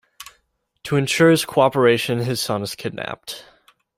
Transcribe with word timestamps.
To 0.85 0.95
ensure 0.95 1.29
his 1.29 1.45
cooperation, 1.45 2.17
his 2.21 2.41
son 2.41 2.63
is 2.63 2.73
kidnapped. 2.73 3.45